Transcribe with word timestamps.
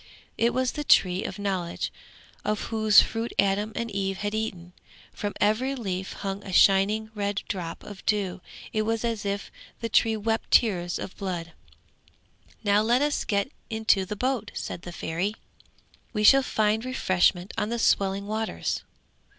It 0.35 0.51
was 0.51 0.71
the 0.71 0.83
Tree 0.83 1.23
of 1.25 1.37
Knowledge, 1.37 1.93
of 2.43 2.59
whose 2.73 3.03
fruit 3.03 3.31
Adam 3.37 3.71
and 3.75 3.91
Eve 3.91 4.17
had 4.17 4.33
eaten. 4.33 4.73
From 5.13 5.35
every 5.39 5.75
leaf 5.75 6.13
hung 6.13 6.43
a 6.43 6.51
shining 6.51 7.11
red 7.13 7.43
drop 7.47 7.83
of 7.83 8.03
dew; 8.07 8.41
it 8.73 8.81
was 8.81 9.05
as 9.05 9.27
if 9.27 9.51
the 9.79 9.89
tree 9.89 10.17
wept 10.17 10.49
tears 10.49 10.97
of 10.97 11.15
blood. 11.17 11.51
'Now 12.63 12.81
let 12.81 13.03
us 13.03 13.23
get 13.23 13.51
into 13.69 14.03
the 14.03 14.15
boat,' 14.15 14.49
said 14.55 14.81
the 14.81 14.91
Fairy. 14.91 15.35
'We 16.13 16.23
shall 16.23 16.41
find 16.41 16.83
refreshment 16.83 17.53
on 17.55 17.69
the 17.69 17.77
swelling 17.77 18.25
waters. 18.25 18.81